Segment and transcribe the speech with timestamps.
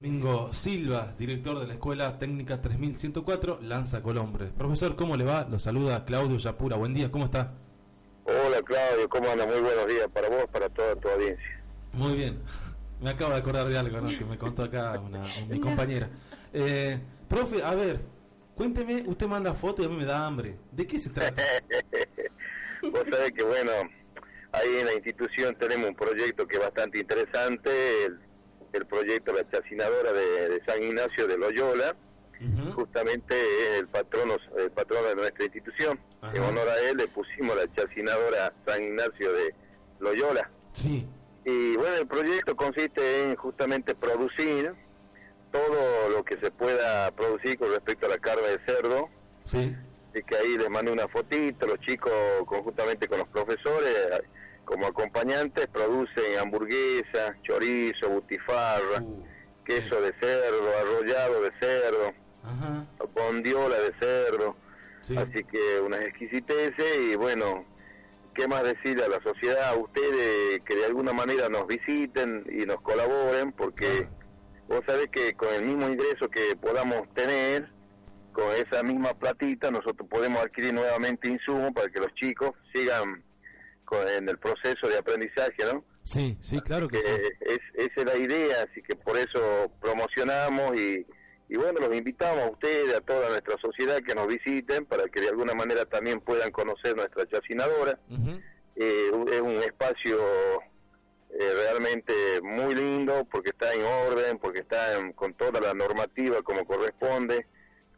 [0.00, 4.46] Domingo Silva, director de la Escuela Técnica 3104, Lanza Colombre.
[4.56, 5.44] Profesor, ¿cómo le va?
[5.50, 6.76] Lo saluda Claudio Yapura.
[6.76, 7.54] Buen día, ¿cómo está?
[8.22, 9.44] Hola Claudio, ¿cómo anda?
[9.44, 11.64] Muy buenos días para vos, para toda tu audiencia.
[11.94, 12.38] Muy bien.
[13.00, 14.08] Me acabo de acordar de algo ¿no?
[14.16, 16.08] que me contó acá una, mi compañera.
[16.52, 17.98] Eh, profe, a ver,
[18.54, 20.58] cuénteme, usted manda fotos y a mí me da hambre.
[20.70, 21.42] ¿De qué se trata?
[22.82, 23.72] vos sabés que, bueno,
[24.52, 28.27] ahí en la institución tenemos un proyecto que es bastante interesante, el
[28.78, 31.96] el proyecto La Chacinadora de, San Ignacio de Loyola,
[32.74, 35.98] justamente es el patrono, el patrono de nuestra institución.
[36.32, 39.54] En honor a él le pusimos la Chacinadora San Ignacio de
[39.98, 40.50] Loyola.
[40.72, 41.06] Sí.
[41.44, 44.74] Y bueno, el proyecto consiste en justamente producir
[45.50, 49.08] todo lo que se pueda producir con respecto a la carne de cerdo.
[49.44, 49.74] Sí.
[50.14, 52.12] Y que ahí les mando una fotito, los chicos
[52.46, 53.94] conjuntamente con los profesores
[54.68, 59.24] como acompañantes producen hamburguesas, chorizo, butifarra, uh,
[59.64, 62.12] queso de cerdo, arrollado de cerdo,
[63.14, 64.56] bondiola de cerdo,
[65.16, 67.64] así que unas exquisiteces y bueno,
[68.34, 72.66] ¿qué más decirle a la sociedad, a ustedes que de alguna manera nos visiten y
[72.66, 73.52] nos colaboren?
[73.52, 74.06] Porque
[74.68, 77.70] vos sabés que con el mismo ingreso que podamos tener,
[78.32, 83.24] con esa misma platita, nosotros podemos adquirir nuevamente insumos para que los chicos sigan
[83.92, 85.84] en el proceso de aprendizaje, ¿no?
[86.02, 87.10] Sí, sí, claro que, sí.
[87.40, 91.06] Es, esa es la idea, así que por eso promocionamos y,
[91.48, 95.20] y bueno, los invitamos a ustedes, a toda nuestra sociedad que nos visiten para que
[95.20, 97.98] de alguna manera también puedan conocer nuestra chacinadora.
[98.76, 100.18] Eh, es un espacio
[101.30, 106.64] eh, realmente muy lindo porque está en orden, porque está con toda la normativa como
[106.64, 107.46] corresponde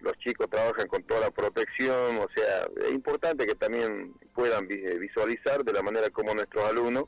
[0.00, 5.64] los chicos trabajan con toda la protección, o sea, es importante que también puedan visualizar
[5.64, 7.04] de la manera como nuestros alumnos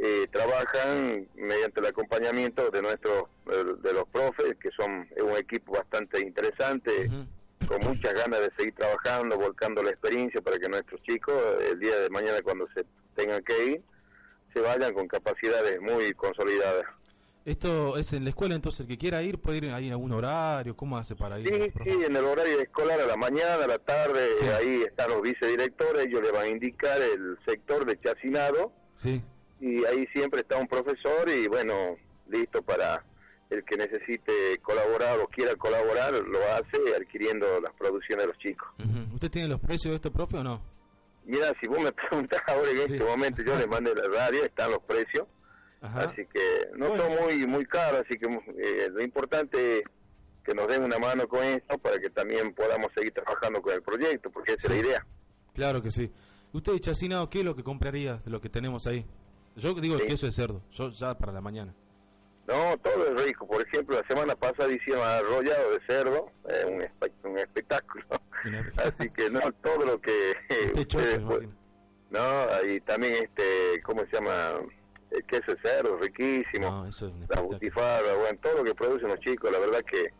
[0.00, 3.24] eh, trabajan mediante el acompañamiento de nuestros
[3.82, 7.10] de los profes, que son un equipo bastante interesante,
[7.66, 11.34] con muchas ganas de seguir trabajando, volcando la experiencia para que nuestros chicos
[11.68, 12.84] el día de mañana cuando se
[13.16, 13.82] tengan que ir,
[14.54, 16.86] se vayan con capacidades muy consolidadas.
[17.44, 20.12] Esto es en la escuela, entonces el que quiera ir puede ir ahí en algún
[20.12, 21.48] horario, ¿cómo hace para ir?
[21.48, 25.22] Sí, sí, en el horario escolar a la mañana, a la tarde, ahí están los
[25.22, 28.72] vicedirectores, ellos le van a indicar el sector de chacinado.
[28.96, 29.22] Sí.
[29.60, 31.96] Y ahí siempre está un profesor y bueno,
[32.28, 33.02] listo para
[33.48, 38.68] el que necesite colaborar o quiera colaborar, lo hace adquiriendo las producciones de los chicos.
[39.14, 40.60] ¿Usted tiene los precios de este profe o no?
[41.24, 44.70] Mira, si vos me preguntás ahora en este momento, yo le mandé la radio, están
[44.70, 45.26] los precios
[45.80, 49.84] Así que no son muy muy caros, así que eh, lo importante es
[50.44, 53.82] que nos den una mano con esto para que también podamos seguir trabajando con el
[53.82, 55.06] proyecto, porque esa es la idea.
[55.54, 56.10] Claro que sí.
[56.52, 59.04] ¿Usted, Chacinado, qué es lo que compraría de lo que tenemos ahí?
[59.56, 61.74] Yo digo el queso de cerdo, yo ya para la mañana.
[62.46, 63.46] No, todo es rico.
[63.46, 68.04] Por ejemplo, la semana pasada hicieron arrollado de cerdo, eh, un, un, espectáculo.
[68.78, 70.32] Así que no, todo lo que...
[72.10, 74.60] no, y también, este, ¿cómo se llama?
[75.10, 76.84] El queso de cerdo riquísimo,
[77.28, 80.12] la butifarra, bueno, todo lo que producen los chicos, la verdad que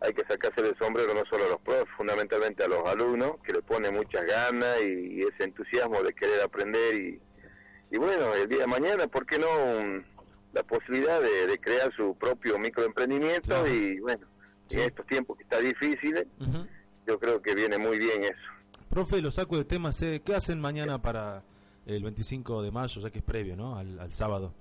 [0.00, 3.52] hay que sacarse el sombrero no solo a los profes, fundamentalmente a los alumnos, que
[3.52, 7.20] le ponen muchas ganas y, ese entusiasmo de querer aprender y,
[7.90, 9.46] y bueno, el día de mañana, ¿por qué no
[10.52, 14.26] la posibilidad de, crear su propio microemprendimiento y bueno,
[14.70, 16.26] en estos tiempos que está difíciles,
[17.06, 18.34] yo creo que viene muy bien eso.
[18.88, 19.90] Profe, lo saco de tema,
[20.24, 21.42] ¿qué hacen mañana para
[21.86, 23.76] el 25 de mayo, ya que es previo, ¿no?
[23.76, 24.54] Al, sábado.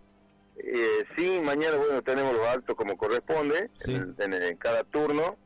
[0.57, 5.37] Eh, sí, mañana, bueno, tenemos los actos como corresponde, en, cada turno,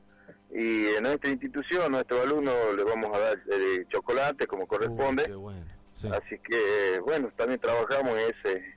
[0.51, 5.23] y en nuestra institución, a nuestros alumnos les vamos a dar eh, chocolate como corresponde.
[5.93, 8.75] Así que, bueno, también trabajamos ese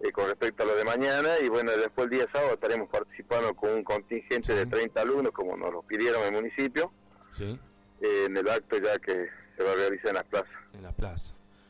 [0.00, 3.54] eh, con respecto a lo de mañana, y bueno, después el día sábado estaremos participando
[3.54, 6.92] con un contingente de 30 alumnos, como nos lo pidieron el municipio,
[7.32, 7.58] sí.
[8.00, 10.50] en el acto ya que se va a realizar en la plaza.
[10.72, 10.92] En la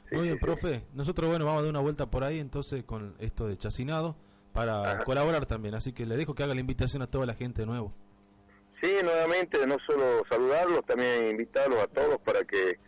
[0.09, 0.17] plaza.
[0.17, 0.85] Muy bien, profe.
[0.95, 4.17] Nosotros, bueno, vamos a dar una vuelta por ahí entonces con esto de chacinado
[4.53, 5.75] para colaborar también.
[5.75, 7.95] Así que le dejo que haga la invitación a toda la gente de nuevo.
[8.81, 12.79] Sí, nuevamente, no solo saludarlos, también invitarlos a todos para que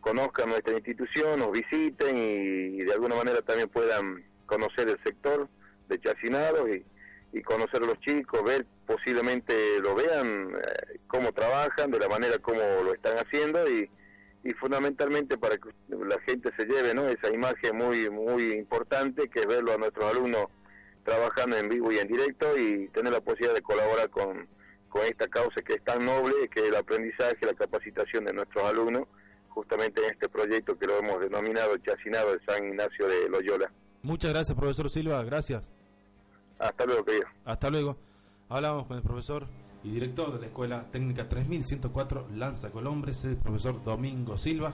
[0.00, 5.48] conozcan nuestra institución, nos visiten y, de alguna manera también puedan conocer el sector
[5.88, 6.84] de chacinados y,
[7.38, 12.38] y conocer a los chicos, ver posiblemente lo vean, eh, cómo trabajan, de la manera
[12.38, 13.90] como lo están haciendo y
[14.44, 17.08] y fundamentalmente para que la gente se lleve ¿no?
[17.08, 20.46] esa imagen muy muy importante que es verlo a nuestros alumnos
[21.04, 24.48] trabajando en vivo y en directo y tener la posibilidad de colaborar con,
[24.88, 28.64] con esta causa que es tan noble, que es el aprendizaje, la capacitación de nuestros
[28.64, 29.06] alumnos,
[29.50, 33.70] justamente en este proyecto que lo hemos denominado el Chacinado de San Ignacio de Loyola.
[34.02, 35.70] Muchas gracias, profesor Silva, gracias.
[36.58, 37.26] Hasta luego, querido.
[37.44, 37.96] Hasta luego.
[38.48, 39.46] Hablábamos con el profesor
[39.84, 44.62] y director de la Escuela Técnica 3104 Lanza Colombre, el profesor Domingo Silva.